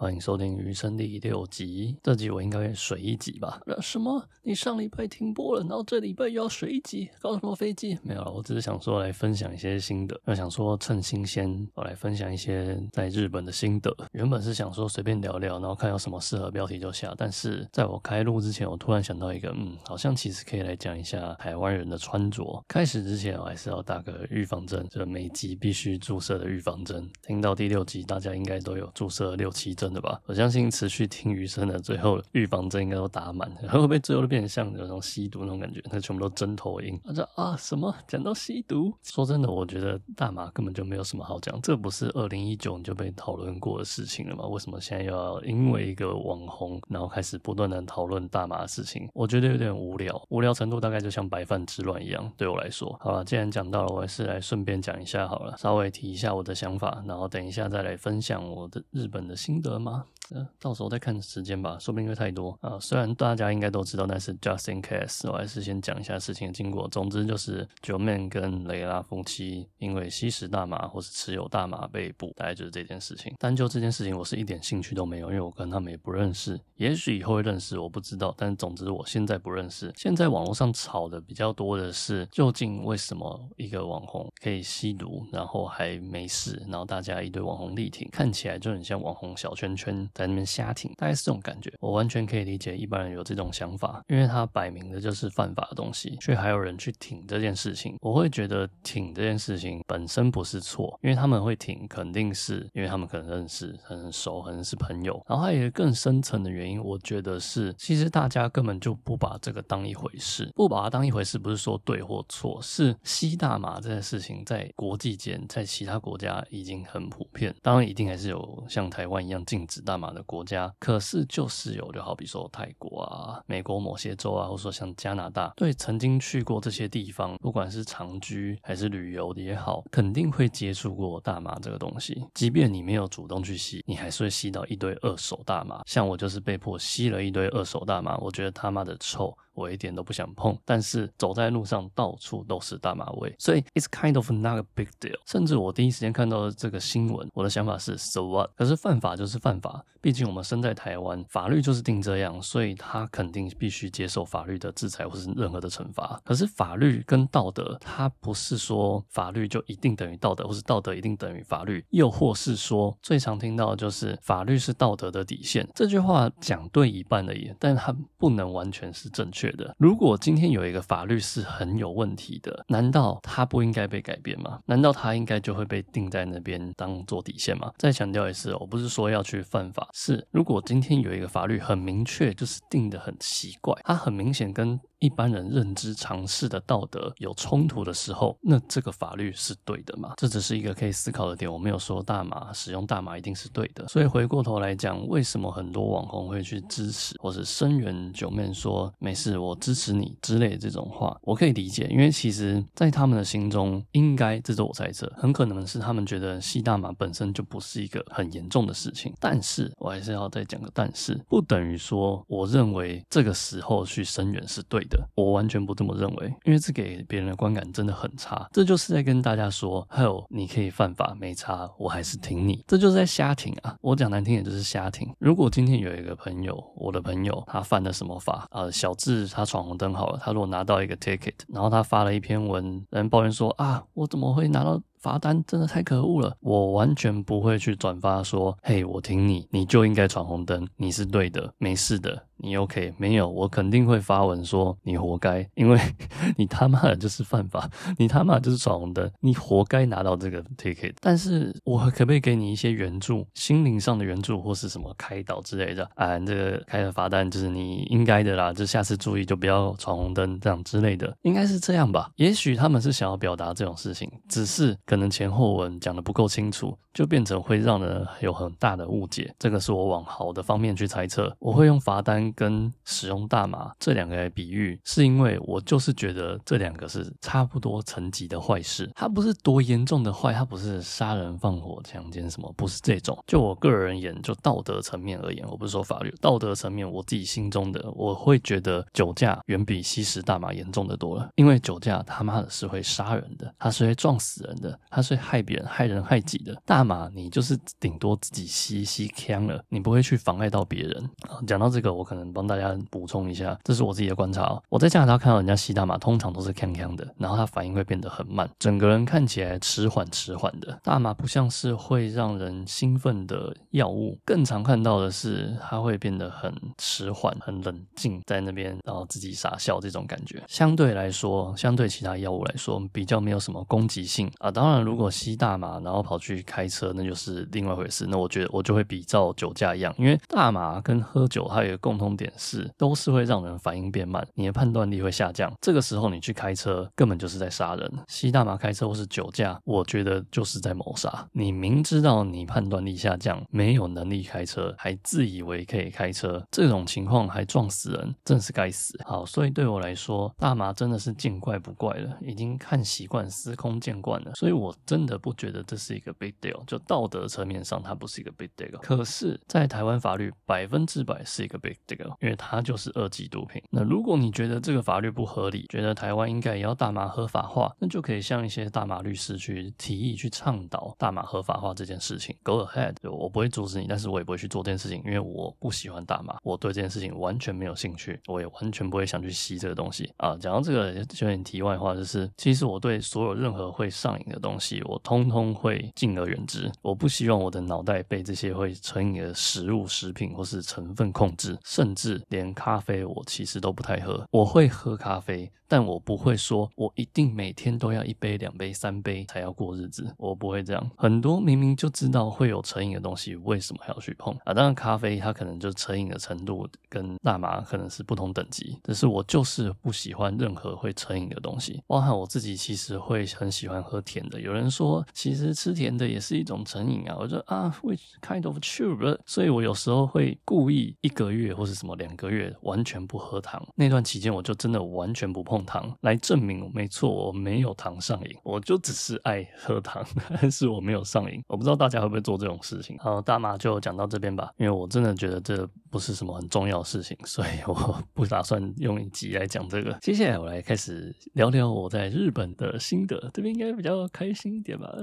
[0.00, 1.96] 欢迎收听《余生》第六集。
[2.04, 3.60] 这集我应该会水一集吧？
[3.82, 4.24] 什么？
[4.44, 7.10] 你上礼拜停播了，然后这礼拜又要水一集？
[7.20, 7.98] 搞什么飞机？
[8.04, 10.18] 没有了，我只是想说来分享一些心得。
[10.26, 13.92] 又想说趁新鲜，我来分享一些在日本的心得。
[14.12, 17.12] 原本是想说随便聊聊，然后看有什么适合标题就下。
[17.18, 22.64] 但是在我开录之前，我突然想到一个，嗯，好像其实可以来讲一下台湾人的穿着。
[22.68, 27.10] 开始之前，我还是要打个预防针，就每集必须注射的预防针。
[27.26, 29.87] 听到第六集，大家应该都有注射六七针。
[29.88, 30.20] 真的吧？
[30.26, 35.82] 我相信持续听余生的最后预防针应该都打满，然 后会不会最后都变成像有那种吸毒那种感觉？
[35.90, 37.00] 那全部都针头音。
[37.02, 38.92] 他说啊，什么讲到吸毒？
[39.02, 41.58] 说真的，我觉得大麻根本就没有什么好讲。
[41.62, 44.44] 这不是二零一九就被讨论过的事情了吗？
[44.46, 49.08] 为什么现在又要因为一个网红，然后开始不断的讨论大麻的事情？
[49.14, 52.30] 我觉得有点无聊，无聊程度大概就像白饭之乱一样。
[52.36, 60.06] 对我来说，好了，既然讲到了，我还是来顺便讲一下好了，稍微提一下我的想法，然后等一下再来分享我的日本的心得吗？
[60.34, 66.88] 呃，到时候再看时间吧，说不定会太多啊、虽然大家应该都知道，但是 just in case，我还是先讲一下事情的经过。
[66.88, 73.32] 总之就是，Joeman 跟雷拉夫妻因为吸食大麻或是持有大麻被捕，大概就是这件事情。
[73.38, 76.60] 单就这件事情，我是一点兴趣都没有，因为我跟他们也不认识。
[76.76, 78.34] 也许以后会认识，我不知道。
[78.36, 79.92] 但总之我现在不认识。
[79.96, 90.08] 现在网络上吵的比较多的是，究竟为什么一个网红可以吸毒，然后还没事，然后大家一堆网红力挺，看起来就很像网红小圈圈。
[90.18, 91.72] 在那边瞎挺，大概是这种感觉。
[91.78, 97.96] 我完全可以理解一般人有这种想法，因为他摆明的就是犯法的东西，却还有人去挺这件事情。
[98.00, 105.22] 我会觉得挺这件事情本身不是错，因为他们会挺，肯定是因为他们可能认识、很熟，可能是朋友。
[105.28, 117.54] 然后还有一个更深层的原因，我觉得是，其实大家根本就不把这个当一回事，不把它当一回事，不是说对或错，是吸大麻这件事情在国际间，在其他国家已经很普遍。
[117.62, 120.07] 当然，一定还是有像台湾一样禁止大麻。
[120.12, 132.24] 的国家，可是就是有，就好比说泰国啊、美国某些州啊，或者说像加拿大，对，曾经去过这些地方，不管是长居还是旅游的也好，肯定会接触过大麻这个东西。
[132.34, 135.82] 即便你没有主动去吸，你还是会吸到一堆二手大麻。
[135.86, 139.36] 像我就是被迫吸了一堆二手大麻，我觉得他妈的臭。
[139.58, 145.18] 我一点都不想碰，但是走在路上到处都是大麻味，所以 it's kind of not a big deal。
[145.26, 148.50] 甚至我第一时间看到这个新闻，我的想法是 so what？
[148.56, 156.20] 可是犯法就是犯法，毕竟我们身在台湾，法律就是定这样，所以他肯定必须接受法律的制裁或是任何的惩罚。
[156.24, 165.68] 可是法律跟道德，它不是说法律就一定等于道德，或是道德一定等于法律，又或是说最常听到的就是法律是道德的底线。
[165.74, 169.47] 这句话讲对一半而已，但它不能完全是正确。
[169.48, 174.58] 觉得如果今天有一个法律是很有问题的，难道它不应该被改变吗？
[174.66, 177.72] 难道它应该就会被定在那边当做底线吗？
[177.78, 190.14] 再强调一次，我不是说要去犯法，是如果今天有一个法律很明确，就是定得很奇怪，它很明显跟一般人认知常识的道德有冲突的时候，那这个法律是对的吗？
[190.16, 191.50] 这只是一个可以思考的点。
[191.50, 193.86] 我没有说大麻使用大麻一定是对的。
[193.88, 201.86] 所以回过头来讲，为什么很多网红会去支持或是声援九妹说没事，我支持你之类的这种话，我可以理解。
[201.90, 209.12] 因为其实，在他们的心中，应该这是我猜测，很可能是他们觉得吸大麻本身就不是一个很严重的事情。
[209.20, 215.08] 但是我还是要再讲个但是，不等于说我认为这个时候去声援是对的。
[215.14, 218.48] 我完全不这么认为，因为这给别人的观感真的很差。
[218.52, 222.62] 这就是在跟大家说，还有你可以犯法没差，我还是挺你。
[222.66, 223.76] 这就是在瞎挺啊！
[223.80, 225.08] 我讲难听点就是瞎挺。
[225.18, 228.70] 如果今天有一个朋友，我的朋友他犯了什么法啊？
[228.70, 234.80] 小智他闯红灯好了，他如果拿到一个 ticket，然后他发了一篇文，人抱怨说啊，我怎么会拿到？
[235.00, 242.92] 罚单真的太可恶了，我完全不会去转发说，嘿，我挺你，你就应该闯红灯，你是对的，没事的，你 OK。
[242.96, 245.78] 没有，我肯定会发文说你活该，因为
[246.36, 247.68] 你他妈的就是犯法，
[247.98, 250.94] 你他妈的就是闯红灯，你活该拿到这个 ticket。
[251.00, 255.88] 但是我可不可以给你一些援助，心灵上的援助或是什么开导之类的？
[255.94, 262.10] 啊，这个开的罚单就是你应该的啦，就下次注意，就不要闯红灯这样之类的，应该是这样吧？
[262.16, 264.76] 也许他们是想要表达这种事情，只是。
[264.86, 269.34] 可能前后文讲的不够清楚，就变成会让人有很大的误解。
[269.38, 271.34] 这个是我往好的方面去猜测。
[271.38, 283.18] 我会用罚单跟使用大麻这两个比喻，是因为我就是觉得这两个是差不多层级的坏事，它不是多严重的坏，它不是杀人放火强奸什么，不是这种。
[283.26, 296.60] 就我个人而言，就道德层面而言，我不是说法律，道德层面，我自己心中的我会觉得酒驾远比吸食大麻严重的多了，因为酒驾他妈的是会杀人的，他是会撞死人的，他是会害别人、害人害己的。
[296.64, 301.10] 大麻你就是顶多自己吸吸锵了，你不会去妨碍到别人。
[301.46, 304.62] 讲到这个，我可能帮大家补充一下，这是我自己的观察哦。
[304.68, 310.78] 我在加拿大看到人家吸大麻，通常都是康康的，然后他反应会变得很慢，整个人看起来迟缓迟缓的。
[310.82, 320.42] 大麻不像是会让人兴奋的药物，更常看到的是它会变得很迟缓、很冷静，在那边然后自己傻笑这种感觉。
[320.48, 324.50] 相对来说，相对其他药物来说，比较没有什么攻击性啊。
[324.50, 328.06] 当然，如果吸大麻然后跑去开车，那就是另外一回事。
[328.08, 335.52] 那我觉得我就会比照酒驾一样，因为大麻跟喝酒它有一个共通点是，都是会让人反应变慢，你的判断力会下降。
[335.60, 337.92] 这个时候你去开车，根本就是在杀人。
[338.08, 341.28] 吸大麻开车或是酒驾，我觉得就是在谋杀。
[341.32, 348.98] 你明知道你判断力下降，没有能力开车，还自以为可以开车，这种情况还撞死人，真是该死。
[349.04, 354.32] 好，所以对我来说，大麻真的是见怪不怪了，已经看习惯司空见惯了。
[354.34, 358.78] 所以我真的不觉得这是一个 big deal，就道德层面上它不是一个 big deal。
[358.80, 363.62] 可是，在台湾法律百分之百是一个 big deal，因为它就是二级毒品。
[363.70, 372.36] 那如果你觉得这个法律不合理，觉得台湾应该也要大麻合法化，那就可以向一些大麻律师去提议、去倡导大麻合法化这件事情。
[372.42, 380.36] Go ahead，我不会阻止你，但是我也不会去做这件事情，因为我不喜欢大麻，我对这件事情完全没有兴趣，我也完全不会想去吸这个东西啊。
[380.36, 386.70] 讲到这个，就有点题外话，就是其实我对所有任何会上瘾的东西，我通通会敬而远之。
[386.82, 394.22] 我不希望我的脑袋被这些会成瘾的食物、食品或是成分控制，甚甚至连咖啡，我其实都不太喝。
[394.30, 395.50] 我会喝咖啡。
[395.68, 400.90] 但我不会说，我一定每天都要一杯、两杯、三杯才要过日子，我不会这样。
[400.96, 404.54] 很多明明就知道会有成瘾的东西，为什么还要去碰啊？
[404.54, 414.40] 当然，咖啡它可能就成瘾的程度跟大麻可能是不同等级，只是我就是不喜欢任何会成瘾的东西，包含我自己其实会很喜欢喝甜的。
[414.40, 425.57] 有人说，其实吃甜的也是一种成瘾啊，我觉得啊，which kind of true，所以我有时候会故意一个月或是什么两个月完全不喝糖，那段期间我就真的完全不碰。
[425.64, 430.04] 糖来证明，没错，我没有糖上瘾，我就只是爱喝糖，
[430.40, 431.42] 但是我没有上瘾。
[431.48, 432.96] 我不知道大家会不会做这种事情。
[432.98, 439.92] 好，大麻就讲到这边吧，因为我真的觉得这不是什么很重要的事情，所以我不打算用一集来讲这个。
[440.00, 444.94] 接下来我来开始聊聊我在日本的心得，这边应该比较开心一点吧？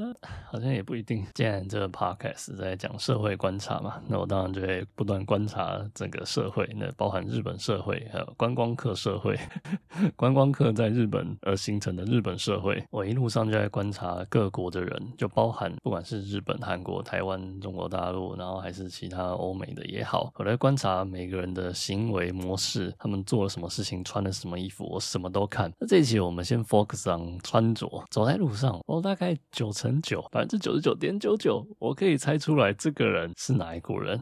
[0.49, 1.25] 好像也不一定。
[1.33, 9.37] 既然这个 podcast 在讲社会观察嘛，那我当然就会不断观察整个社会，那包含日本社会，还有观光客社会，
[10.15, 10.44] 观光。
[10.51, 25.71] 客在日本而形成的日本社会，我一路上就在观察各国的人，就包含不管是日本、韩国、台湾、中国大陆，然后还是其他欧美的也好，我来观察每个人的行为模式，他们做了什么事情，穿了什么衣服，我什么都看。
[25.79, 34.19] 那这一期我们先 focus on 穿着，走在路上，我大概九成九，百分之九十九点九九，我可以猜出来这个人是哪一国人。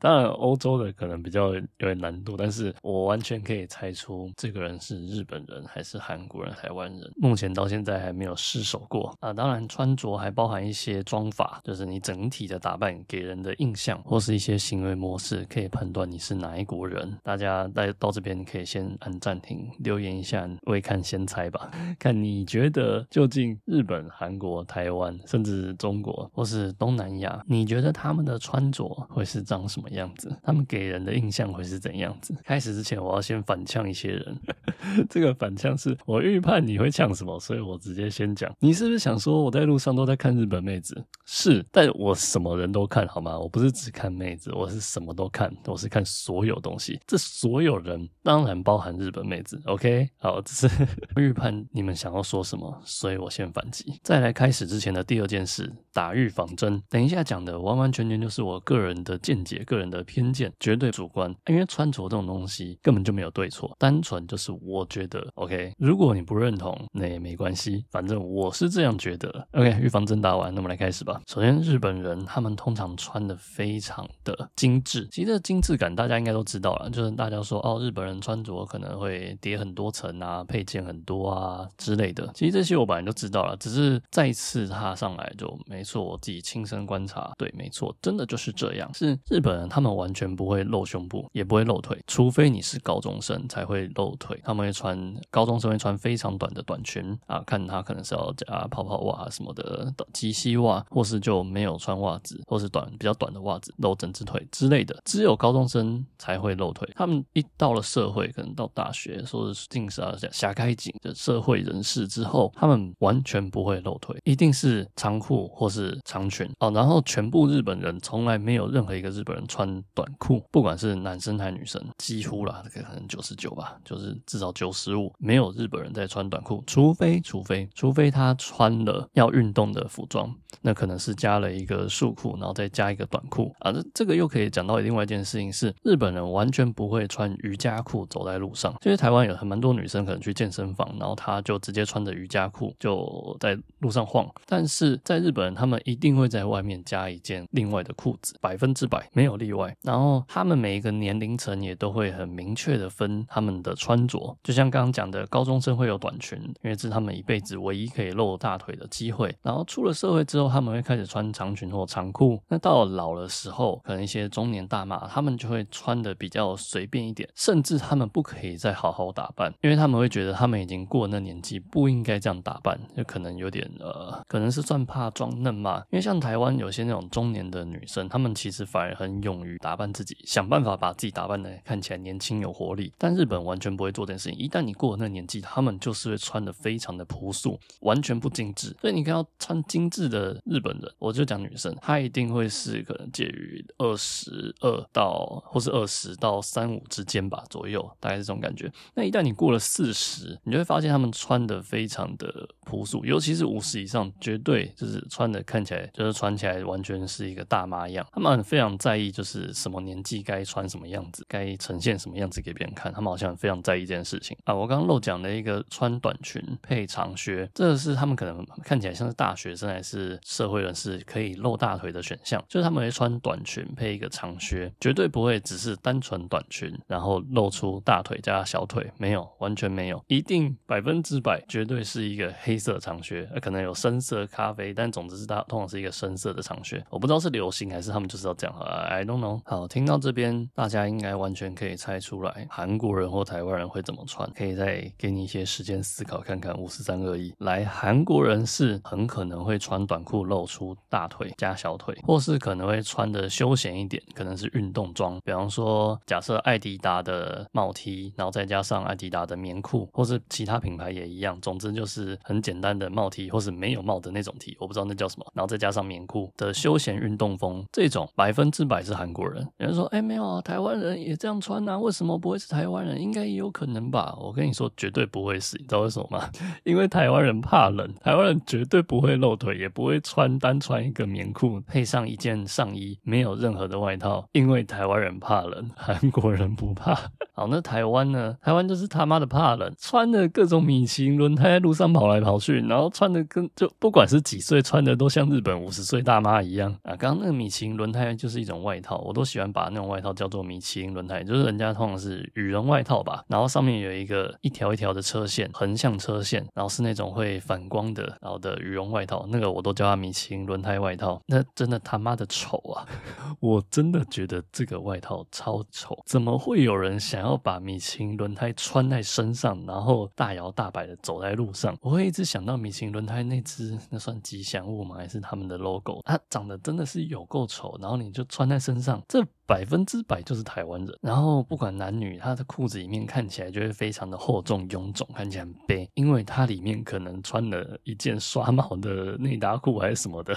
[0.00, 7.10] 当然，欧洲的可能比较有点难度，但是我完全可以猜出这个人是日本人还是韩国人、台湾人。
[7.16, 9.32] 目前到现在还没有失手过啊。
[9.32, 17.18] 当然，穿着还包含一些妆法，就是你整体的打扮给人的印象，或是一些行为模式，可以判断你是哪一国人。
[17.22, 29.61] 大家来到这边可以先按暂停，留言一下，未看先猜吧，看你觉得究竟日本、韩国、台湾，甚至中国或是东南亚，你觉得他们的穿着会是这样？
[29.68, 30.34] 什么样子？
[30.42, 32.34] 他们给人的印象会是怎样子？
[32.44, 34.38] 开始之前，我要先反呛一些人。
[35.08, 38.52] 这个反呛是我预判你会呛什么，所以我直接先讲。
[38.60, 41.04] 你是不是想说我在路上都在看日本妹子？
[41.24, 43.38] 是，但我什么人都看好吗？
[43.38, 47.00] 我不是只看妹子，我是什么都看，我是看所有东西。
[47.06, 49.60] 这所有人当然包含日本妹子。
[49.66, 50.68] OK，好，这是
[51.16, 53.98] 预判你们想要说什么，所以我先反击。
[54.02, 56.82] 再来开始之前的第二件事，打预防针。
[56.88, 59.51] 等一下讲的完完全全就是我个人的见解。
[59.64, 65.72] 个人的偏见，绝对主观，因为穿着这种东西根本就没有对错，单纯就是我觉得 OK。
[65.78, 69.46] 如果你不认同，那也没关系，反正我是这样觉得。
[69.52, 71.20] OK，预防针打完，那我们来开始吧。
[71.26, 82.30] 首先，日本人他们通常穿的非常的精致，其实这精致感大家应该都知道了，就是大家说哦，日本人穿着可能会叠很多层啊，配件很多啊之类的。
[82.34, 89.42] 其实这些我本来就知道了，只是再次踏上来就没错，我自己亲身观察，对，没错，真的就是这样，是日。
[89.42, 94.40] 本人他们完全不会露胸部，也不会露腿，除非你是高中生才会露腿。
[94.44, 94.96] 他们会穿
[95.32, 104.96] 高中生会穿非常短的短裙啊，看他可能是要加泡泡袜什么的及膝袜，或是就没有穿袜子，或是短比较短的袜子露整只腿之类的。
[105.04, 106.88] 只有高中生才会露腿。
[106.94, 116.70] 他们一到了社会，可能到大学，说是进社狭开井的社会人士之后，他们完全不会露腿，一定是长裤或是长裙哦。
[116.70, 133.70] 然后全部日本人从来没有任何一个日日本人穿短裤，不管是男生还是女生，几乎啦，这个可能九十九吧，就是至少九十五，没有日本人在穿短裤，除非除非除非他穿了要运动的服装，那可能是加了一个束裤，然后再加一个短裤啊。
[133.70, 138.74] 这这个又可以讲到另外一件事情是，日本人完全不会穿瑜伽裤走在路上。
[138.82, 149.74] 其实台湾有很蛮多女生可能去健身房，然后她就直接穿着瑜伽裤就在路上晃，但是在日本人他们一定会在外面加一件另外的裤子，百分之百没有例外。
[149.82, 159.34] 然后他们每一个年龄层也都会很明确的分他们的穿着，就像刚刚讲的，高中生会有短裙，因为这是他们一辈子唯一可以露大腿的机会。
[159.42, 162.40] 然后出了社会之后，他们会开始穿长裙或长裤。
[162.48, 175.82] 那到了老的时候，可能一些中年大妈，他们就会穿的比较随便一点，甚至他们不可以再好好打扮，因为他们会觉得他们已经过了那年纪，不应该这样打扮，就可能有点呃，可能是算怕装嫩嘛。
[175.90, 182.92] 因为像台湾有些那种中年的女生，她们其实反而很勇于打扮自己，想办法把自己打扮的看起来年轻有活力。
[182.96, 188.74] 但日本完全不会做这件事情，一旦你过了那个年纪，他们就是会穿的非常的朴素，完全不精致。
[188.80, 198.70] 所以你看到穿精致的日本人，我就讲女生，她一定会是可能介于二十二到或是二十到三五之间吧，左右，大概是这种感觉。
[198.94, 208.06] 那一旦你过了四十，你就会发现他们穿的非常的朴素，尤其是五十以上，绝对就是穿的看起来就是穿起来完全是一个大妈一样。
[208.12, 212.92] 他们非常在在意就是什么年纪该穿什么样子，该呈现什么样子给别人看。
[212.92, 214.54] 他们好像非常在意这件事情啊。
[214.54, 236.84] 我刚刚漏讲了一个穿短裙配长靴，这个是他们可能看起来像是大学生还是社会人士可以露大腿的选项，就是他们会穿短裙配一个长靴，绝对不会只是单纯短裙然后露出大腿加小腿，没有，完全没有，一定百分之百绝对是一个黑色长靴，可能有深色咖啡，但总之是它通常是一个深色的长靴。
[236.90, 239.40] 我不知道是流行还是他们就是要这样啊，I don't know。
[239.44, 246.56] 好，听到这边大家应该完全可以猜出来韩国人或台湾人会怎么穿，可以再给你一些时间思考看看。
[246.56, 269.46] 五四三二一，来，韩国人是很可能会穿短裤露出大腿加小腿，或是可能会穿的休闲一点，可能是运动装，比方说假设艾迪达的帽 T，然后再加上艾迪达的棉裤，或是其他品牌也一样，总之就是很简单的帽 T，或是没有帽的那种 T，我不知道那叫什么，然后再加上棉裤的休闲运动风，这种百分之百还是韩国人。
[269.58, 273.00] 有人说，哎，没有啊，台湾人也这样穿啊，为什么不会是台湾人？
[273.00, 274.16] 应该也有可能吧？
[274.20, 276.28] 我跟你说，绝对不会是，你知道为什么吗？
[276.64, 286.98] 因为台湾人怕冷，台湾人绝对不会露腿，也不会穿单穿一个棉裤配上一件上衣，没有任何的外套，因为台湾人怕冷，韩国人不怕。
[287.34, 288.36] 好，那台湾呢？
[288.42, 296.94] 台湾就是他妈的怕冷，穿的各种米其林轮胎在路上跑来跑去，然后穿的跟就不管是几岁穿的都像日本五十岁大妈一样啊。
[296.94, 311.18] 刚刚那个米其林轮胎就是一种外套，我都喜欢把那种外套叫做米其林轮胎，就是人家通常是羽绒外套吧，然后上面有一个一条一条的车线，横向车线，然后是那种会反光的，然后的羽绒外套，那个我都叫它米其林轮胎外套。
[311.26, 312.86] 那真的他妈的丑啊！
[313.40, 317.22] 我真的觉得这个外套超丑，怎么会有人想？
[317.22, 324.96] 要把米其林轮胎穿在身上，然后大摇大摆的走在路上，我会一直想到米其林轮胎那只，那算吉祥物吗？
[324.96, 326.00] 还是他们的 logo？
[326.04, 330.98] 它长得真的是有够丑，然后你就穿穿在身上，这百分之百就是台湾人。
[331.02, 340.34] 然后不管男女，他的裤子里面看起来就会非常的厚重臃肿，看起来很悲，因为他里面可能穿了一件刷毛的内搭裤还是什么的，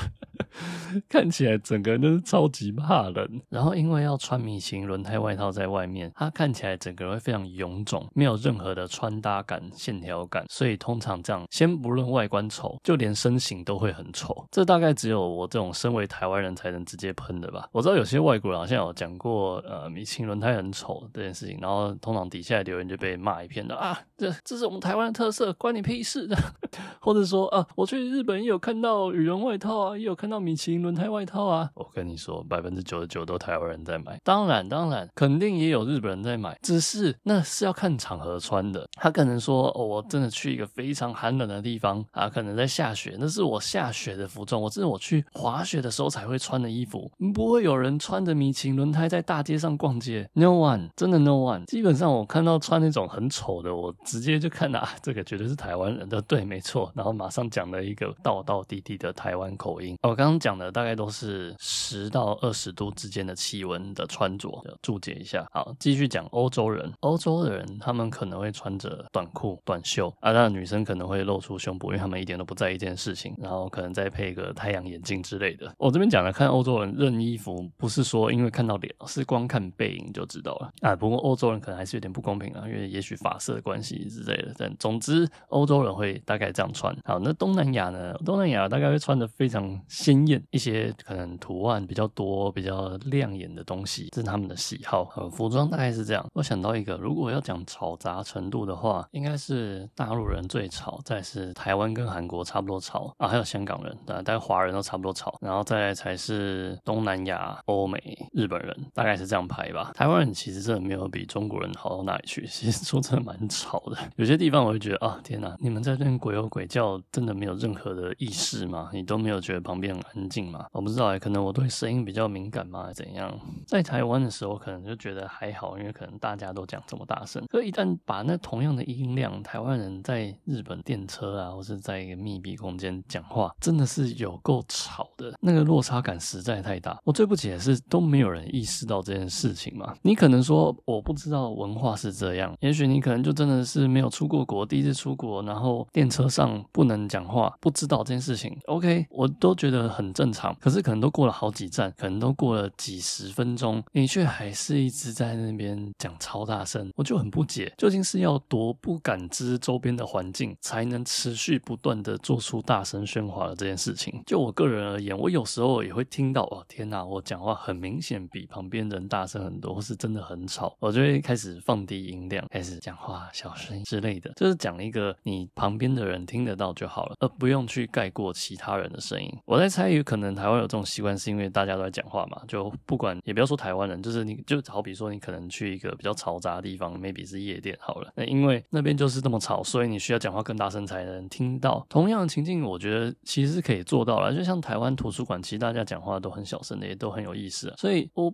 [1.09, 3.41] 看起来整个人都是超级怕冷。
[3.49, 6.75] 然后因为要穿米其林轮胎外套在外面，他看起来。
[6.85, 14.45] 整个人会非常臃肿，没有任何的穿搭感、线条感，所以通常这样，先不论外观丑，就连身形都会很丑。
[14.51, 17.67] 这大概只有我这种身为台湾人才能直接喷的吧。
[17.71, 26.35] 我知道有些外国人好像有讲讲过，呃，米其林轮胎很丑这件事情，然后通常底下留言就被骂一片的啊，这这是我们台湾的特色，关你屁事的。
[26.99, 31.69] 或者说啊，我去日本也有看到羽绒外套啊，也有看到米其林轮胎外套啊。
[31.75, 36.57] 我跟你说，百分之九十九都台湾人在买，当然当然，肯定也有日本人在买。
[36.63, 51.65] 只是那是要看场合穿的，他可能说哦，我真的去一个非常寒冷的地方啊，可能在下雪，那是我下雪的服装，我这是我去滑雪的时候才会穿的衣服，不会有人穿着米其林轮胎在大街上逛街，no one，真的 no one。
[51.65, 56.91] 基本上我看到穿那种很丑的，我直接就看到 啊，这个绝对是台湾人的，对，没错。
[56.93, 59.97] 然后马上讲了一个道道地地的台湾口音。
[60.03, 64.51] 我刚刚讲的大概都是十到二十度之间的气温的穿着，
[64.83, 65.43] 注解一下。
[65.51, 73.33] 好，继续讲欧洲人，欧洲的人他们可能会穿着短裤、短袖啊，那女生可能会露出胸部，因为他们一点都不在意这件事情。
[73.39, 75.73] 然后可能再配一个太阳眼镜之类的。
[75.79, 80.95] 我这边讲的看欧洲人认衣服，不是说因为看到脸，是光看背影就知道了啊。
[80.95, 84.53] 不过欧洲人可能还是有点不公平啊，因为也许发色的关系之类的。
[84.57, 86.95] 但总之，欧洲人会大概这样穿。
[87.03, 88.13] 好，那东南亚呢？
[88.25, 95.11] 东南亚大概会穿的非常鲜艳，一些可能图案比较多、比较亮眼的东西，这是他们的喜好。
[95.15, 96.25] 呃，服装大概是这样。
[96.33, 107.99] 我想到一个，如果要讲吵杂程度的话，应该是大陆人最吵，再是台湾跟韩国差不多吵啊，还有香港人，啊，大概华人都差不多吵，然后再来才是东南亚、欧美、
[108.33, 109.91] 日本，人大概是这样排吧。
[109.93, 113.97] 台湾人其实真的没有比中国人好到哪里去，其实说真的蛮吵的。
[114.17, 118.89] 有些地方我会觉得啊，天哪，你们在这边鬼吼鬼叫，真的没有任何的意识吗？
[118.91, 120.65] 你都没有觉得旁边很安静吗？
[120.71, 122.91] 我不知道哎，可能我对声音比较敏感吗？
[122.93, 123.31] 怎样？
[123.67, 127.43] 在台湾的时候，可能就觉得还好，因为可能大家都讲这么大声。
[127.49, 136.97] 可一旦把那同样的音量，台湾人在日本电车啊，或是在一个密闭空间讲话，真的是有够吵的，那个落差感实在太大。
[137.03, 139.93] 我最不解的是，都没有人意识到这件事情嘛？
[140.01, 148.57] 你可能说我不知道文化是这样，也许你可能就真的是没有出过国，第一次出国，然后电车上不能讲话，不知道这件事情。
[148.67, 150.55] OK，我都觉得很正常。
[150.61, 164.23] 可是可能都过了好几站，可能都过了几十分钟，你却还是一直在那边讲超大声，我就很不解，究竟是要多不感知周边的环境，才能持续不断的做出大声喧哗的这件事情？
[164.25, 179.31] 就我个人而言，我有时候也会听到，哦天哪，我讲话很明显比旁边人大声很多，或是真的很吵，我就会开始放低音量，开始讲话小声之类的，就是讲一个你旁边的人听得到就好了，而不用去盖过其他人的声音。
[179.45, 191.85] 我在猜，有可能台湾有这种习惯，是因为大家都在讲话嘛，就不管也不要说台湾人，就是你就好比说你可能去一个比较嘈杂的地方，maybe 是夜店好了，那因为那边就是这么吵，所以你需要讲话更大声才能听到。
[191.89, 198.33] 同样的情境，我觉得其实是可以做到了，就像台湾图书馆，其实大家讲话都很小声的，也都很有意思，所以我。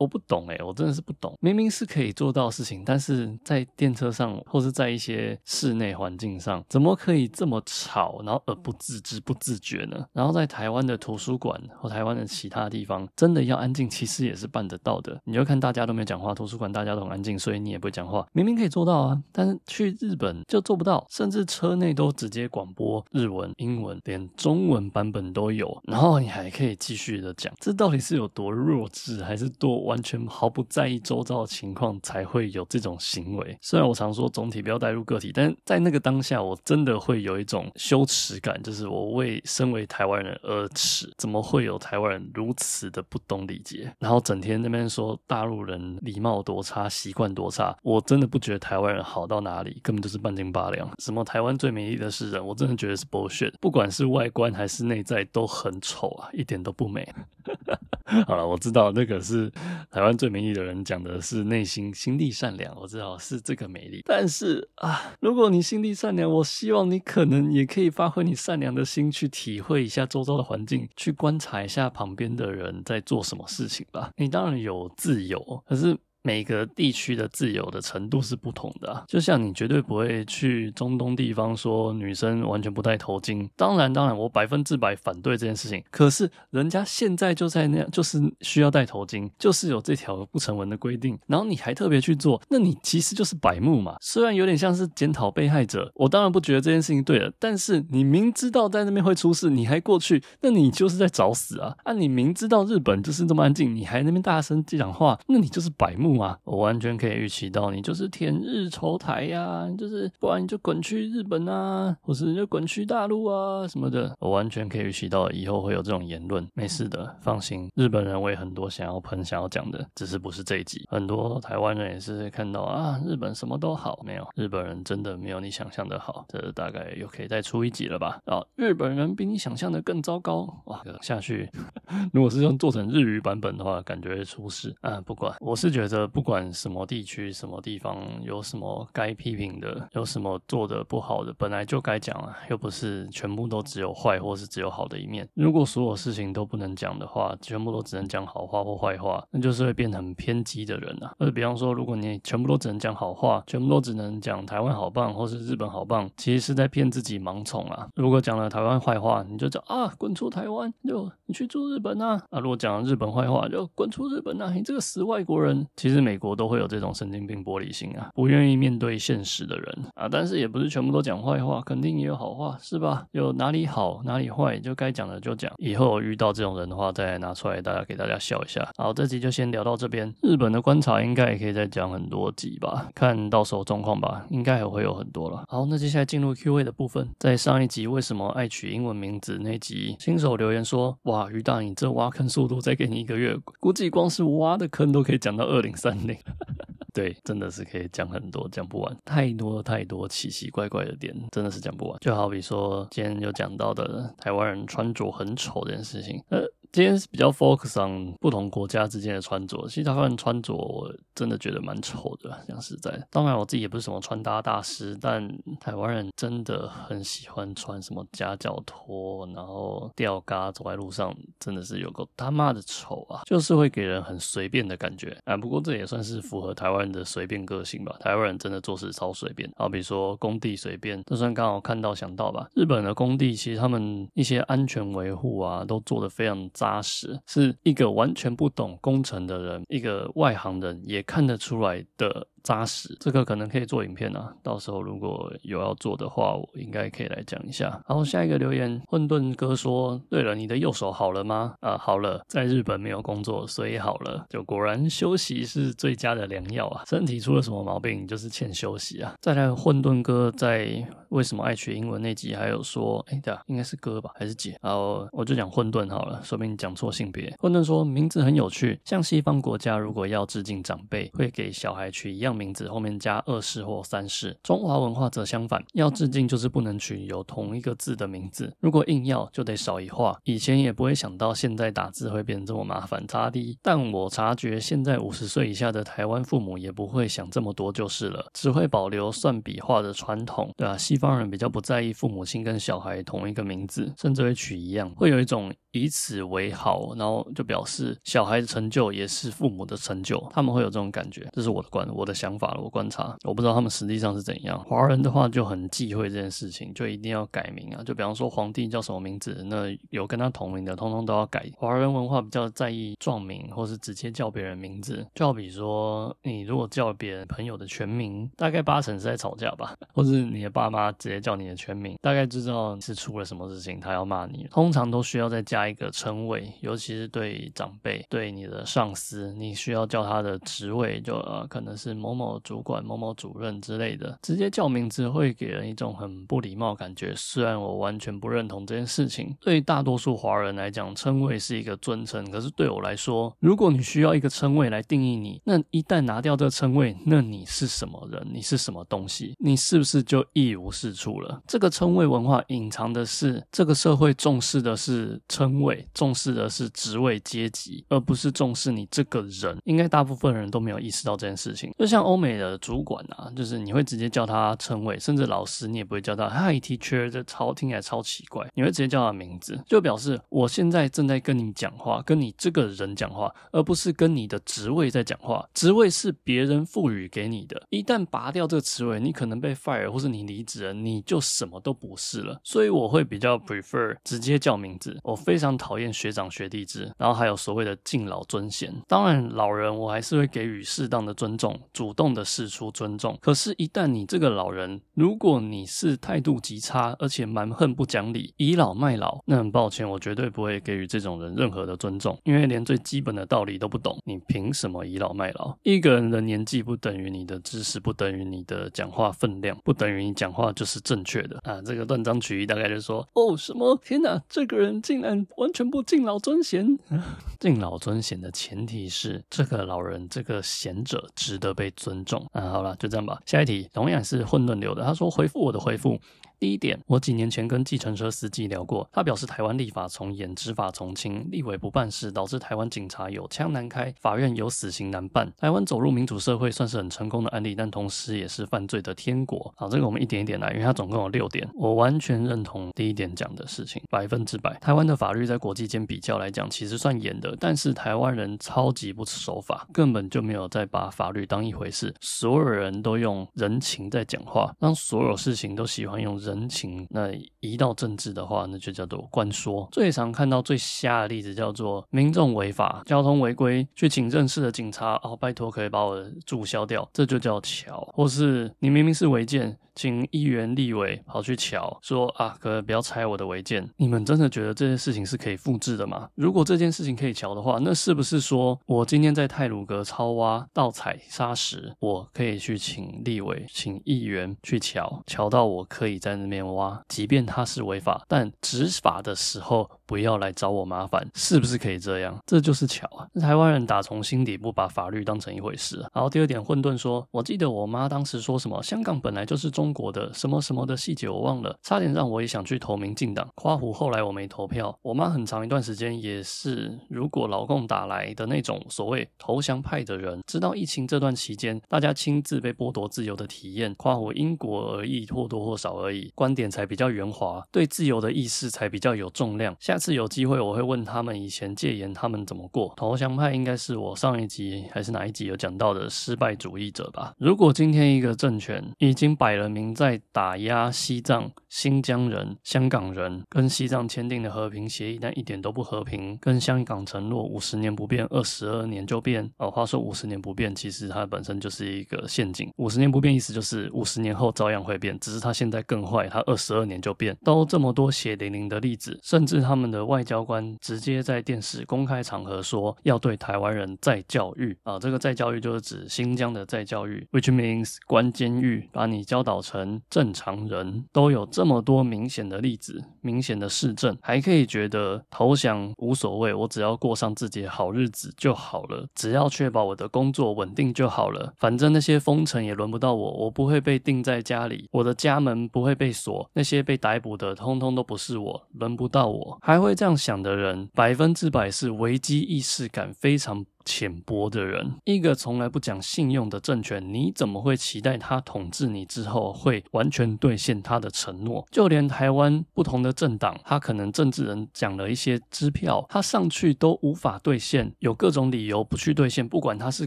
[0.00, 1.36] 我不懂诶，我真的是不懂。
[1.40, 10.06] 明明是可以做到的事情，但是在电车上或是在一些室内环境上，怎么可以这么吵，然后而不自知不自觉呢？
[10.14, 15.20] 然后在台湾的图书馆或台湾的其他地方，真的要安静，其实也是办得到的。
[15.24, 18.26] 你就看大家都没讲话，图书馆大家都很安静，所以你也不会讲话。
[18.32, 29.89] 明明可以做到啊，但是去日本就做不到，甚至车内都直接广播日文、英文，连中文版本都有，然后你还可以继续的讲，这到底是有多弱智，还是多？
[29.90, 33.58] 完全毫不在意周遭的情况才会有这种行为。
[33.60, 41.12] 虽然我常说总体不要带入个体，但在那个当下，我真的会有一种羞耻感，就是我为身为台湾人而耻。
[41.18, 43.92] 怎么会有台湾人如此的不懂礼节？
[43.98, 50.88] 然后整天那边说大陆人礼貌多差，习惯多差，我真的不觉得台湾人好到哪里，根本就是半斤八两。
[51.00, 53.52] 什么台湾最美丽的是人，我真的觉得是 bullshit。
[53.60, 57.12] 不管是外观还是内在都很丑啊，一点都不美。
[58.26, 59.50] 好了，我知道那个是。
[59.90, 64.02] 台湾最美丽的人讲的是内心心地善良，我知道是这个美丽。
[64.04, 74.10] 但是啊，如果你心地善良，我希望你可能也可以发挥你善良的心，去体会一下周遭的环境，去观察一下旁边的人在做什么事情吧。
[74.16, 75.96] 你当然有自由，可是。
[76.22, 83.48] 每个地区的自由的程度是不同的，就像你绝对不会去中东地方说女生完全不戴头巾。
[83.56, 85.82] 当然，当然，我百分之百反对这件事情。
[85.90, 91.18] 可是人家现在就在那样，就是需要戴头巾，就是有这条不成文的规定。
[91.26, 93.96] 然后你还特别去做，那你其实就是白目嘛。
[94.00, 97.32] 虽然有点像是检讨被害者，我当然不觉得这件事情对了。
[97.38, 101.74] 但是你明知道在那边会出事，你还过去，那你就是在找死啊！
[101.84, 106.09] 啊，你明知道日本就是这么安静，你还那边大声讲话，那你就是白目。
[106.16, 114.14] 我完全可以预期到你就是舔日仇台呀、啊，就是不然你就滚去日本啊，或是你就滚去大陆啊什么的。
[114.18, 116.46] 我完全可以预期到以后会有这种言论。
[116.54, 117.70] 没事的，放心。
[117.74, 120.84] 日本人我也很多想要喷、想要讲的，只是不是这一集。
[120.90, 126.24] 很多台湾人也是看到啊，日本什么都好，没有日本人真的没有你想象的好。
[126.28, 128.20] 这大概又可以再出一集了吧？
[128.26, 130.82] 啊，日本人比你想象的更糟糕哇！
[131.02, 131.48] 下去，
[132.12, 135.00] 如果是用做成日语版本的话，感觉会出事啊。
[135.04, 135.99] 不管，我是觉得。
[136.06, 145.28] 不管什么地区、什么地方有什么该批评的，有什么做的不好的，本来就该讲啊，又不是全部都只有坏或是只有好的一面。
[145.34, 151.12] 如果所有事情都不能讲的话，全部都只能讲好话或坏话，那就是会变成偏激的人啊。
[151.18, 157.88] 或者比方说，如果你全部都只能讲好话，全部都只能讲台湾好棒或是日本好棒，其实是在骗自己盲从啊。
[157.94, 162.22] 如果讲了台湾坏话，你就讲啊，滚出台湾，就你去住日本啊。
[162.30, 165.66] 啊，如果讲了日本坏话，就滚出日本啊，你这个死外国人。
[165.76, 170.08] 其其实美国都会有这种神经病玻璃心啊，不愿意面对现实的人啊。
[170.08, 173.04] 但是也不是全部都讲坏话，肯定也有好话，是吧？
[173.10, 175.52] 有哪里好哪里坏，就该讲的就讲。
[175.56, 178.64] 以后遇到这种人的话，再拿出来大家给大家笑一下。
[178.78, 180.14] 好，这集就先聊到这边。
[180.22, 185.42] 日本的观察应该也可以再讲很多集吧，看到时候状况吧，应该还会有很多了。
[185.48, 187.08] 好，那接下来进入 Q&A 的部分。
[187.18, 196.16] 在上一集为什么爱取英文名字那集，新手留言说：哇，于大，你这挖坑速度再给你一个月，估计光是挖的坑都可以讲到二零三零。
[196.92, 201.98] 对，真的是可以讲很多，讲不完，太多太多奇奇怪怪的点，真的是讲不完。
[202.00, 206.42] 就好比说今天有讲到的台湾人穿着很丑这件事情，呃。
[206.72, 212.96] 今天是比较 focus on 不同国家之间的穿着，其实台湾人穿着我真的觉得蛮丑的，讲实在。
[213.10, 223.22] 当然我自己也不是什么穿搭大师，但台湾人真的很喜欢穿什么夹脚拖，然后吊嘎走在路上，真的是有够他妈的丑啊！
[223.26, 225.36] 就是会给人很随便的感觉啊。
[225.36, 227.94] 不过这这也算是符合台湾人的随便个性吧。
[228.00, 232.48] 台湾人真的做事超随便，好比说工地随便，就算刚好看到想到吧。
[232.56, 236.40] 日本的工地其实他们一些安全维护啊，都做得非常。
[236.52, 242.26] 扎实，是一个完全不懂工程的人，一个外行人也看得出来的。
[242.42, 244.32] 扎实，这个可能可以做影片啊。
[244.42, 247.80] 到时候如果有要做的话，我应该可以来讲一下。
[247.88, 254.26] 然后下一个留言，混沌哥说：“对了，你的右手好了吗？”啊，好了，在日本没有工作，所以好了。
[254.28, 256.84] 就果然休息是最佳的良药啊。
[256.86, 259.14] 身体出了什么毛病，就是欠休息啊。
[259.20, 267.34] 再来，混沌哥在为什么爱取英文那集还有说：“哎，对啊，应该是哥吧，还是姐？”然后我就讲混沌好了，说明你讲错性别。
[267.38, 272.29] 混沌说名字很有趣，像西方国家如果要致敬长辈，会给小孩取一样。
[272.34, 280.18] 名字后面加二世或三世，中华文化则相反，要致敬就是不能取有同一个字的名字，如果硬要就得少一画。
[280.24, 283.58] 以前也不会想到现在打字会变这么麻烦，擦滴。
[283.62, 295.52] 但我察觉现在五十岁以下的台湾父母也不会想这么多就是了，只会保留算笔画的传统，对啊，西方人比较不在意父母亲跟小孩同一个名字，甚至会取一样，会有一种。
[295.72, 304.58] 以此为豪，然后就表示小孩的成就也是父母的成就，他们会有这种感觉，这是我的观，我的想法了，我观察，我不知道他们实际上是怎样。
[304.64, 311.48] 华人的话就很忌讳这件事情，就一定要改名啊，就比方说皇帝叫什么名字，那有跟他同名的，通通都要改。
[311.56, 325.60] 华人文化比较在意壮名，或是直接叫别人名字，就好比说你如果叫别人朋友的全名，大概八成是在吵架吧， 或是你的爸妈直接叫你的全名，大概知道是出了什么事情，他要骂你，通常都需要再加。
[325.60, 334.18] 加一个称谓，尤其是对长辈、对你的上司，你需要叫他的职位，就呃可能是某某某主管、某某主任之类的。
[334.22, 337.12] 直接叫名字会给人一种很不礼貌感觉。
[337.16, 342.30] 虽然我完全不认同这件事情，对于大多数华人来讲，称谓是一个尊称。
[342.30, 348.26] 可是对我来说，如果你需要一个称谓来定义你，那一旦拿掉这个称谓，那你是什么人？
[348.32, 349.34] 你是什么东西？
[349.38, 351.42] 你是不是就一无是处了？
[351.46, 355.20] 这个称谓文化隐藏的是这个社会重视的是。
[355.28, 359.56] 称谓重视的是职位阶级，而不是重视你这个人。
[359.64, 361.72] 应该大部分人都没有意识到这件事情。
[361.78, 368.46] 就像欧美的主管啊，就是你会直接叫他称谓，甚至老师你也不会叫他 Hi teacher，这超听起来超奇怪。
[368.54, 375.48] 你会直接叫他名字，就表示我现在正在跟你讲话，跟你这个人讲话，而不是跟你的职位在讲话。
[375.54, 382.40] 职位是别人赋予给你的，一旦拔掉这个职位，你可能被 fire 或是你离职了，你就什么都不是了。
[382.44, 384.98] 所以我会比较 prefer 直接叫名字。
[385.02, 388.74] 我非常讨厌学长学弟制，然后还有所谓的敬老尊贤。
[388.88, 393.18] 当然，老人我还是会给予适当的尊重，主主动的示出尊重。
[393.20, 405.52] 可是，一旦你这个老人，如果你是态度极差，而且蛮横不讲理，倚老卖老，那很抱歉，我绝对不会给予这种人任何的尊重，因为连最基本的道理都不懂，你凭什么倚老卖老？
[405.64, 411.60] 一个人的年纪不等于你的知识，不等于你的讲话分量，不等于你讲话就是正确的啊！
[411.62, 413.76] 这个断章取义，大概就是说，哦，什么？
[413.84, 415.26] 天哪，这个人竟然。
[415.36, 416.78] 完全不敬老尊贤，
[417.40, 422.24] 敬老尊贤的前提是这个老人这个贤者值得被尊重。
[422.32, 423.18] 啊，好了，就这样吧。
[423.24, 425.98] 下一题同样是混沌流的，他说回复我的回复。
[426.40, 435.30] 第一点，我几年前跟计程车司机聊过，他表示台湾立法从严，执法从轻，立委不办事，导致台湾警察有枪难开，法院有死刑难办。
[435.36, 439.52] 台湾走入民主社会算是很成功的案例，但同时也是犯罪的天国。
[439.54, 444.54] 好，这个我们一点一点来，因为它总共有六点，我完全认同第一点讲的事情，百分之百。
[444.60, 459.68] 台湾的法律在国际间比较来讲，其实算严的，但是台湾人超级不守法，根本就没有在把法律当一回事，所有人都用人情在讲话，当所有事情都喜欢用人人情，那一到政治的话，那就叫做关说。
[459.70, 467.86] 最常看到最瞎的例子叫做民众违法、交通违规，去请认识的警察，哦，拜托可以把我注销掉，这就叫桥。
[467.92, 469.56] 或是你明明是违建。
[469.80, 473.66] 请议员、立委跑去瞧，说啊，可不要拆我的违建。
[473.78, 476.06] 你们真的觉得这件事情是可以复制的吗？
[476.14, 492.16] 如果这件事情可以瞧的话，那是不是说我今天在太鲁阁超挖、盗采砂石，我可以去请立委、请议员去瞧，瞧到我可以在那边挖，即便它是违法，但执法的时候不要来找我麻烦，是不是可以这样？
[492.24, 493.02] 这就是巧啊！
[493.20, 495.78] 台湾人打从心底不把法律当成一回事。
[495.92, 499.70] 然后第二点，混沌说，我记得我妈当时说什么，香港本来就是中。
[499.72, 503.26] 国的什么什么的细节我忘了，差点让我也想去投民进党。
[503.36, 504.76] 夸胡后来我没投票。
[504.82, 519.56] 我妈很长一段时间也是，如果老共打来的那种所谓投降派的人，直到疫情这段期间，大家亲自被剥夺自由的体验，夸胡因果而异，或多或少而已，观点才比较圆滑，对自由的意识才比较有重量。
[519.60, 522.72] 下次有机会我会问他们以前戒严他们怎么过。
[522.76, 527.14] 投降派应该是我上一集还是哪一集有讲到的失败主义者吧？
[527.18, 529.74] 如果今天一个政权已经摆了明。
[529.80, 536.18] 在打压西藏、新疆人、香港人，跟西藏签订的和平协议，但一点都不和平。
[536.20, 539.30] 跟香港承诺五十年不变，二十二年就变。
[539.38, 542.52] 哦，话说五十年不变，其实它本身就是一个陷阱。
[542.56, 547.16] 五十年不变意思就是五十年后照样会变，只是它现在更坏，它二十二年就变。
[547.24, 559.80] 都这么多血淋淋的例子，甚至他们的外交官直接在电视公开场合说要对台湾人再教育啊，这个再教育就是指新疆的再教育，which means 关监狱，把你教导成。
[559.90, 591.46] 正常人都有这么多明显的例子，明显的事证，还可以觉得投降无所谓，我只要过上自己好日子就好了，只要确保我的工作稳定就好了，反正那些封城也轮不到我，我不会被定在家里，我的家门不会被锁，那些被逮捕的通通都不是我，轮不到我，还会这样想的人，百分之百是危机意识感非常浅薄的人，一个从来不讲信用的政权，你怎么会期待他统治你之后会完全兑现他的承诺？
[591.50, 599.86] 就连台湾不同的政党，他可能政治人讲了一些支票，他上去都无法兑现，有各种理由不去兑现，不管他是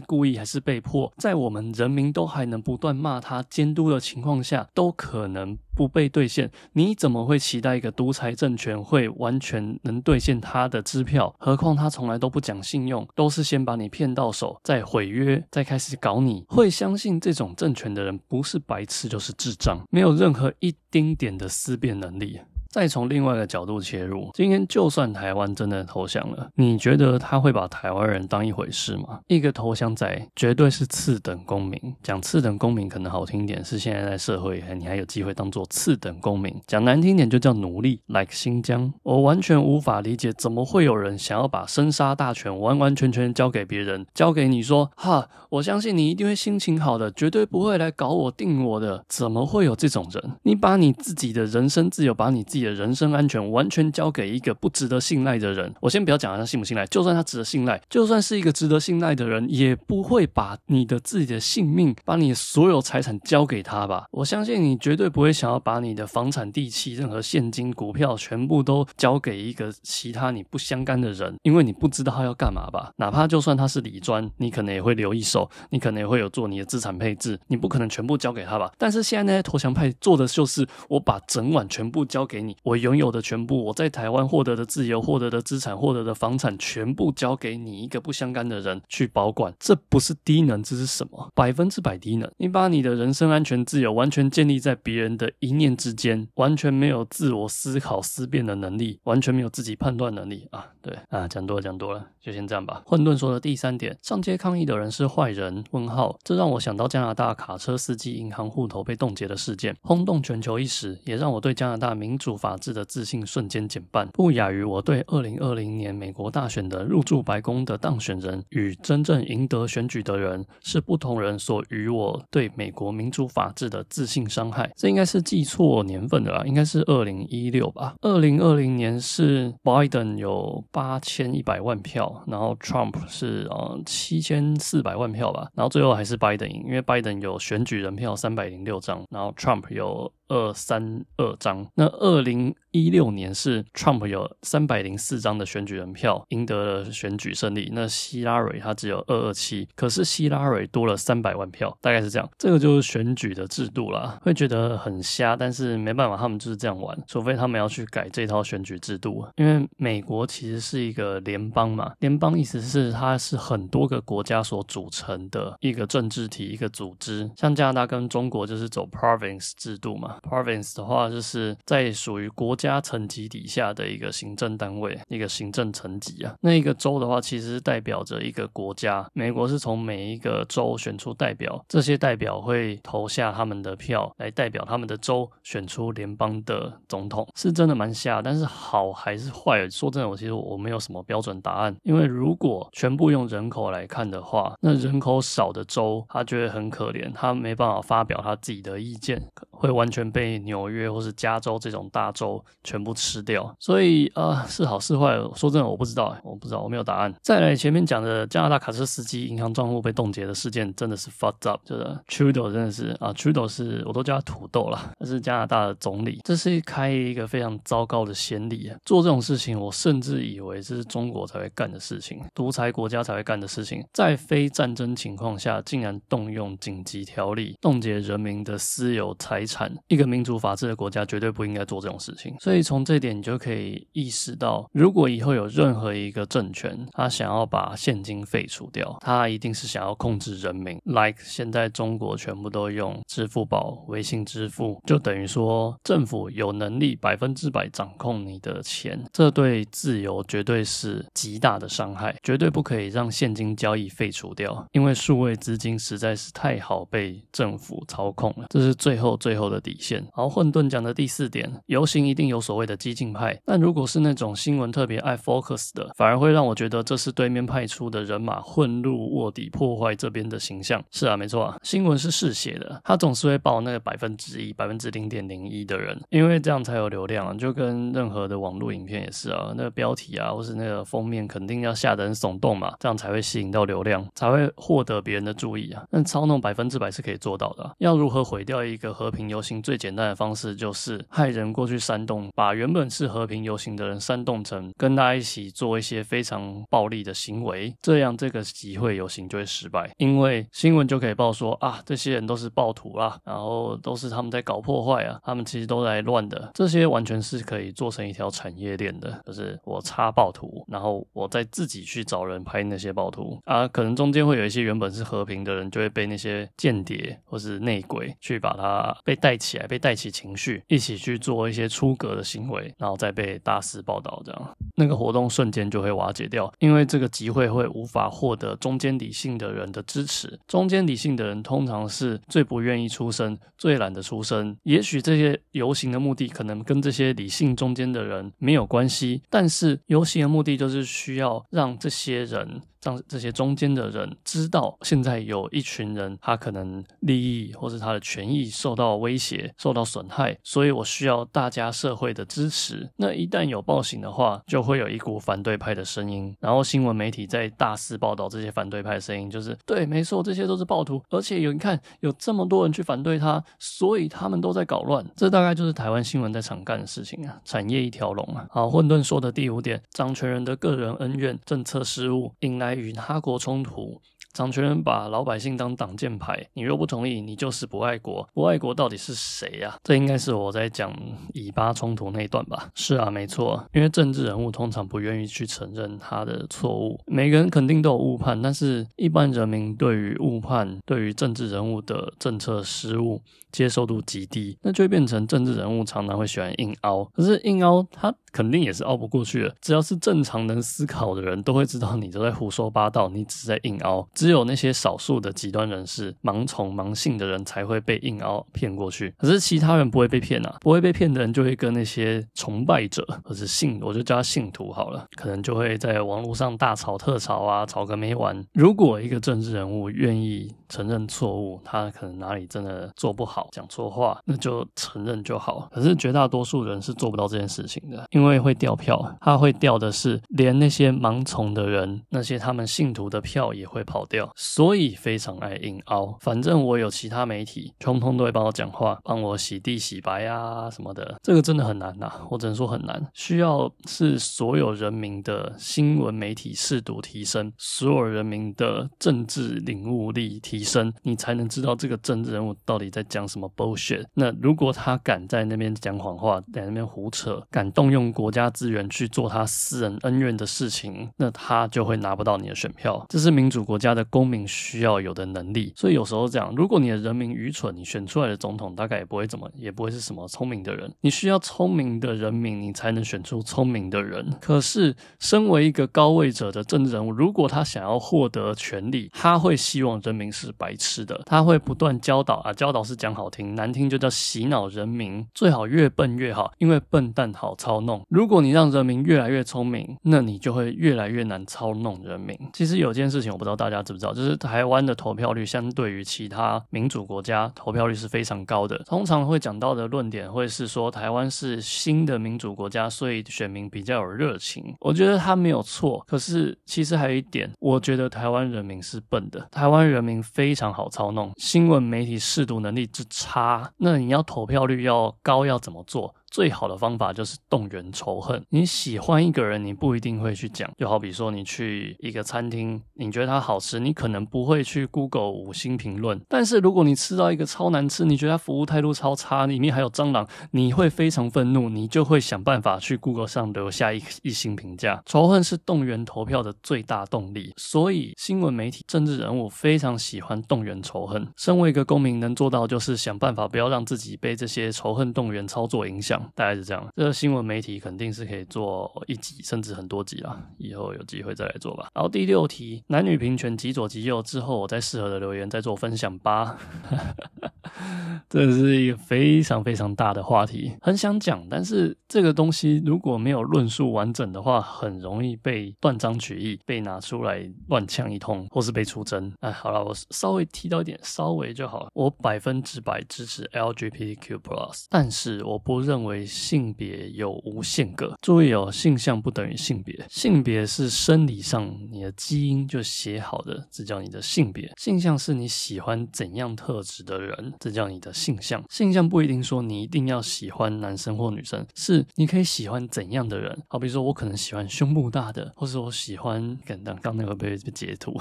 [0.00, 5.58] 故意还是被迫，在我们人民都还能不断骂他监督的情况下，都可能。
[5.76, 11.34] 不被兑现，你怎么会期待一个独裁政权会完全能兑现他的支票？
[11.36, 16.44] 何况他从来都不讲信用，都是先把你骗到手，再毁约，再开始搞你。
[16.48, 22.40] 会相信这种政权的人，不是白痴就是智障，没有任何一丁点的思辨能力。
[22.74, 29.20] 再从另外一个角度切入，今天就算台湾真的投降了，你觉得他会把台湾人当一回事吗？
[29.28, 31.80] 一个投降仔绝对是次等公民。
[32.02, 36.52] 讲次等公民可能好听点，是现在在社会你还有机会当做次等公民。
[36.66, 38.92] 讲难听点就叫奴隶，like 新疆。
[39.04, 49.04] 我完全无法理解，怎么会有人想要把生杀大权完完全全交给别人，交给你说哈，我相信你一定会心情好的，绝对不会来搞我定我的。
[49.08, 50.32] 怎么会有这种人？
[50.42, 64.06] 你把你自己的人身自由，把你自己的人身安全完全交给一个不值得信赖的人，我先不要讲他信不信赖，就算他值得信赖，就算是一个值得信赖的人，也不会把你的自己的性命、把你所有财产交给他吧？
[64.10, 72.90] 我相信你绝对不会想要把你的房产、地契、任何现金、股票全部都交给一个其他你不相干的人，因为你不知道他要干嘛吧？
[72.96, 78.72] 哪怕就算他是李专，你可能也会留一手，你可能也会有做你的资产配置，你不可能全部交给他吧？
[78.78, 91.30] 但是现在那些投降派做的就是，我把整晚全部交给你，我拥有的全部，我在台湾获得的自由、获得的资产、获得的房产，全部交给你一个不相干的人去保管，这不是低能，这是什么？
[91.34, 92.30] 百分之百低能！
[92.38, 100.66] 你把你的人身安全、自由完全建立在别人的一念之间，完全没有自我思考、思辨的能力，完全没有自己判断能力啊！
[100.80, 102.82] 对啊，讲多了，讲多了，就先这样吧。
[102.86, 105.33] 混沌说的第三点，上街抗议的人是坏？
[105.34, 124.70] 人问号，这让我想到加拿大卡车司机银行户头被冻结的事件，轰动全球一时，也让我对加拿大民主法治的自信瞬间减半，不亚于我对二零二零年美国大选的入驻白宫的当选人与真正赢得选举的人是不同人所与我对美国民主法治的自信伤害。
[124.76, 127.94] 这应该是记错年份的啦，应该是二零一六吧。
[128.02, 140.12] 二零二零年是 Biden 有八千一百万票，然后 Trump 是呃七千四百万票吧，然后最后还是拜登赢，因为拜登有选举人票三百零六张，然后 Trump 有。
[140.26, 147.70] 二三二张，那二零一六年是 Trump 有三百零四张的选举人票，赢得了选举胜利。
[147.72, 152.28] 那希拉蕊他只有二二七，可是希拉蕊多了三百万票，大概是这样。
[152.36, 157.00] 这个就是选举的制度啦，会觉得很瞎，但是没办法，他们就是这样玩。
[157.06, 167.30] 除非他们要去改这套选举制度，因为美国其实是一个联邦嘛，联邦意思是它是很多个国家所组成的一个政治体，一个组织。
[167.36, 170.16] 像加拿大跟中国就是走 province 制度嘛。
[170.28, 176.34] Province 的话，就是在属于国家层级底下的一个行政单位，一个行政层级啊。
[176.40, 179.06] 那一个州的话，其实代表着一个国家。
[179.12, 187.26] 美国是从每一个州选出代表，这些代表会投下他们的票，来代表他们的州选出联邦的总统。
[187.34, 189.68] 是真的蛮瞎，但是好还是坏？
[189.68, 191.74] 说真的，我其实我没有什么标准答案。
[191.82, 199.20] 因为如果全部用人口来看的话，那人口少的州，他觉得很可怜，他没办法发表他自己的意见，
[199.66, 200.04] 会完全。
[200.14, 207.12] 被纽约或是加州这种大州全部吃掉，所以啊、是好是坏，说真的我不知道，我不知道，我没有答案。
[207.20, 218.78] 再来前面讲的加拿大卡车司机银行账户被冻结的事件，真的是 fucked up，就是 Trudeau 真的是啊，Trudeau 是我都叫他土豆了，他是加拿大的总理，这是开一个非常糟糕的先例啊！
[218.84, 229.53] 做这种事情，我甚至以为这是中国才会干的事情，独裁国家才会干的事情，在非战争情况下，竟然动用紧急条例冻结人民的私有财产，
[229.88, 230.04] 一个。
[230.04, 240.78] 民主法治的国家绝对不应该做这种事情，所以从这点你就可以意识到，如果以后有任何一个政权，他想要把现金废除掉，他一定是想要控制人民。
[240.84, 260.06] Like 现在中国全部都用支付宝、微信支付，就等于说政府有能力百分之百掌控你的钱，这对自由绝对是极大的伤害，绝对不可以让现金交易废除掉，因为数位资金实在是太好被政府操控了，这是最后最最后的底线。
[260.12, 270.80] 好，混沌讲的第四点，游行一定有所谓的激进派，但如果是那种新闻特别爱 focus 的，反而会让我觉得这是对面派出的人马混入卧底破坏这边的形象。
[270.92, 277.34] 是啊，没错啊，新闻是嗜血的，他总是会报那个百分之一、百分之零点零一的人，因为这样才有流量啊。
[277.34, 285.82] 就跟任何的网络影片也是啊，那个标题啊，或是那个封面，肯定要下得很耸动嘛，这样才会吸引到流量，才会获得别人的注意啊。
[285.90, 287.68] 但操弄百分之百是可以做到的。
[287.78, 313.38] 要如何毁掉一个和平游行最简单的方式就是害人过去煽动，把原本是和平游行的人煽动成跟大家一起做一些非常暴力的行为，这样这个集会游行就会失败，因为新闻就可以报说啊，这些人都是暴徒啊，然后都是他们在搞破坏啊，他们其实都在乱的，这些完全是可以做成一条产业链的，就是我插暴徒，然后我再自己去找人拍那些暴徒。
[313.44, 330.38] 啊，可能中间会有一些原本是和平的人，就会被那些间谍或是内鬼去把他被带起来，被带起情绪，一起去做一些出格的行为，然后再被大肆报道，这样那个活动瞬间就会瓦解掉，因为这个集会会无法获得中间理性的人的支持。
[330.48, 334.56] 中间理性的人通常是最不愿意出声、最懒得出声。
[334.64, 342.62] 也许这些游行的目的可能跟这些理性中间的人没有关系，但是游行的目的就是需要让这些人。
[342.84, 352.86] 让这些中间的人知道，现在有一群人，他可能利益或是他的权益受到威胁、受到损害，所以我需要大家社会的支持。
[352.96, 365.02] 那一旦有暴行的话，就会有一股反对派的声音，然后新闻媒体在大肆报道这些反对派的声音，就是对，没错，这些都是暴徒，而且有你看，有这么多人去反对他，所以他们都在搞乱。
[365.16, 368.46] 这大概就是台湾新闻在常干的事情啊，产业一条龙啊。
[368.50, 372.73] 好，混沌说的第五点，掌权人的个人恩怨、政策失误引来。
[372.74, 374.00] 与他国冲突，
[374.34, 378.28] 掌权人把老百姓当挡箭牌，你若不同意，你就是不爱国。
[378.34, 379.76] 不爱国到底是谁呀？
[379.84, 380.92] 这应该是我在讲
[381.32, 382.68] 以巴冲突那一段吧？
[382.74, 387.00] 是啊，没错，因为政治人物通常不愿意去承认他的错误。
[387.06, 397.04] 每个人肯定都有误判，但是一般人民对于误判、对于政治人物的政策失误接受度极低，那就会变成政治人物常常会喜欢硬凹。
[397.14, 398.12] 可是硬凹他。
[398.34, 399.54] 肯定也是凹不过去的。
[399.60, 404.04] 只要是正常能思考的人都会知道，你都在胡说八道，你只是在硬凹。
[404.24, 418.42] 只有那些少数的极端人士、盲从、盲信的人才会被硬凹骗过去，可是其他人不会被骗啊，不会被骗的人就会跟那些崇拜者或是信，我就叫他信徒好了，可能就会在网络上大吵特吵啊，吵个没完。
[418.54, 425.68] 如果一个政治人物愿意承认错误，他可能哪里真的做不好，讲错话，那就承认就好。
[425.70, 436.16] 可是绝大多数人是做不到这件事情的，因为会掉票，他会掉的是连那些盲从的人，那些他们信徒的票也会跑掉，所以非常爱硬凹。
[436.20, 441.18] 反正我有其他媒体，通通都会帮我讲话，帮我洗地洗白啊什么的。
[441.22, 454.04] 这个真的很难呐，我只能说很难，需要是所有人民的新闻媒体识读提升，所有人民的政治领悟力提升，你才能知道这个政治人物到底在讲什么 bullshit。
[454.14, 463.04] 那如果他敢在那边讲谎话，在那边胡扯，敢动用国家资源去做他私人恩怨的事情，那他就会拿不到你的选票。
[463.08, 465.72] 这是民主国家的公民需要有的能力。
[465.76, 470.90] 所以有时候这样，如果你的人民愚蠢，你选出来的总统大概也不会怎么，也不会是什么聪明的人。
[471.00, 474.32] 你需要聪明的人民，你才能选出聪明的人。
[474.40, 488.02] 可是，身为一个高位者的政治人物，如果他想要获得权力，他会希望人民是白痴的，他会不断教导啊，教导是讲好听，难听就叫洗脑人民，最好越笨越好，因为笨蛋好操弄。
[488.08, 492.38] 如果你让人民越来越聪明，那你就会越来越难操弄人民。
[492.52, 498.76] 其实有件事情我不知道大家知不不知道，就是台湾的投票率相对于其他民主国家投票率是非常高的。
[498.78, 504.74] 通常会讲到的论点会是说台湾是新的民主国家，所以选民比较有热情。
[504.80, 516.12] 我觉得他没有错，可是其实还有一点，我觉得台湾人民是笨的，台湾人民非常好操弄，新闻媒体识读能力之差，那你要投票率要高，要怎么做？
[516.34, 518.44] 最好的方法就是动员仇恨。
[518.48, 520.68] 你喜欢一个人，你不一定会去讲。
[520.76, 526.20] 就好比说，你去一个餐厅，你觉得它好吃，你可能不会去 Google 五星评论。
[526.28, 535.00] 但是如果你吃到一个超难吃，你觉得它服务态度超差，里面还有蟑螂，你会非常愤怒，你就会想办法去 Google 上留下一一星评价。
[535.06, 541.28] 仇恨是动员投票的最大动力，所以新闻媒体、政治人物非常喜欢动员仇恨。
[541.36, 546.23] 身为一个公民，能做到就是想办法不要让自己被这些仇恨动员操作影响。
[546.34, 551.88] 大概是这样，这个新闻媒体肯定是可以做一集甚至很多集啦，以后有机会再来做吧。
[551.94, 556.56] 然后第六题，男女平权极左极右之后，我在适合的留言再做分享吧。
[558.28, 569.32] 这是一个非常非常大的话题，很想讲，但是这个东西如果没有论述完整的话，很容易被断章取义，被拿出来乱呛一通，或是被出征。
[569.40, 571.88] 哎，好了，我稍微提到一点，稍微就好。
[571.94, 574.40] 我百分之百支持 LGBTQ+，
[574.88, 578.16] 但是我不认为性别有无限个。
[578.22, 584.70] 注意哦，性向不等于性别，性别是生理上你的基因就写好的，这叫你的性别。
[584.76, 588.62] 性向是你喜欢怎样特质的人，这叫你的性向。
[588.70, 593.56] 性向不一定说你一定要喜欢男生或女生，是你可以喜欢怎样的人。
[593.68, 596.58] 好比如说我可能喜欢胸部大的，或是我喜欢……
[596.64, 598.16] 刚刚刚那个被被截图，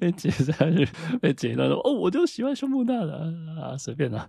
[0.00, 0.88] 被截下去，
[1.20, 4.28] 被截到说哦，我就喜欢胸部大的啊，随便啦。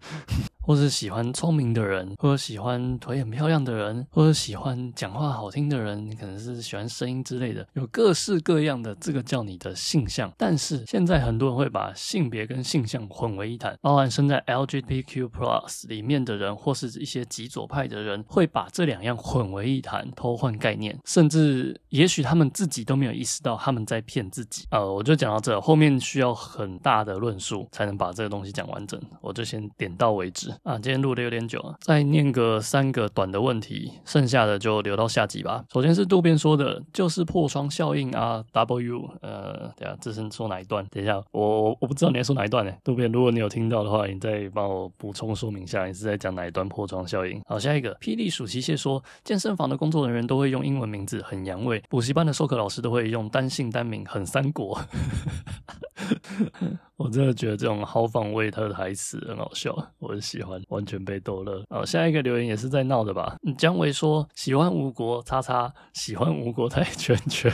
[0.68, 10.30] 或是喜欢聪明的人，或者喜欢腿很漂亮的人，或者喜欢讲话好听的人，你可能是喜欢声音之类的，有各式各样的，这个叫你的性向。
[10.38, 24.66] 但是现在很多人会把性别跟性向混为一谈，包含身在 LGBTQ+ 里面的人，或是一些极左派的人，会把这两样混为一谈，偷换概念，甚至也许他们自己都没有意识到他们在骗自己。
[24.72, 30.54] 呃，我就讲到这，后面需要很大的论述才能把这个东西讲完整，我就先点到为止。
[30.64, 35.64] 啊，今天录的有点久了，再念个三个短的问题，剩下的就留到下集吧。
[35.72, 40.86] 首先是渡边说的，就是破窗效应啊，W，呃，等下这是说哪一段？
[40.92, 42.72] 等一下，我我不知道你在说哪一段呢？
[42.84, 47.42] 渡边，如果你有听到的话，你再帮我补充说明一下，你是在讲哪一段破窗效应？
[47.48, 54.80] 好，下一个，霹雳鼠骑蟹说，健身房的工作人员都会用英文名字，很洋味；补习班的授课老师都会用单姓单名，很三国。
[56.98, 61.64] 我真的觉得这种豪放味他的台词很好笑，我很喜欢，完全被逗乐。
[61.70, 63.36] 好，下一个留言也是在闹的吧？
[63.58, 67.52] 姜维说喜欢吴国叉叉，喜欢吴国太圈圈。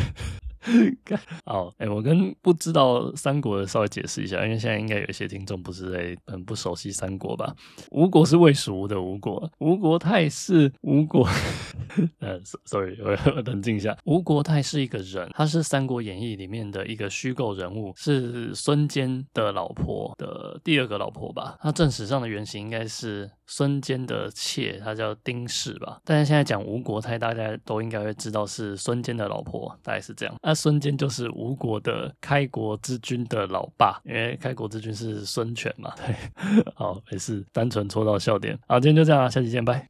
[1.46, 7.56] 好，哎、欸，我跟不知道三国的稍微解释一下，因为现在应该有一些听众不是在很不熟悉三国吧？
[7.92, 11.28] 吴国是魏蜀吴的吴国，吴国太是吴国。
[12.20, 13.96] 呃，sorry，我要冷静一下。
[14.06, 21.58] 吴国太是一个人，他是《三国演义》里面的一个虚构人物，是孙坚的老婆的第二个老婆吧？
[21.62, 26.00] 他正史上的原型应该是孙坚的妾，她叫丁氏吧。
[26.04, 30.36] 但是现在讲吴国太，大家都应该会知道是孙坚的老婆，大概是这样。
[30.42, 35.94] 那孙坚就是吴国的开国之君的老爸，因为开国之君是孙权嘛。
[35.96, 36.16] 对，
[36.76, 38.58] 好，没事，单纯戳到笑点。
[38.68, 39.90] 好，今天就这样，下期见，拜。